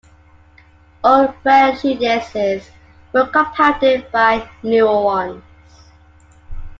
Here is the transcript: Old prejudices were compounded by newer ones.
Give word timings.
Old 1.03 1.35
prejudices 1.43 2.71
were 3.13 3.27
compounded 3.27 4.11
by 4.11 4.49
newer 4.63 5.03
ones. 5.03 5.43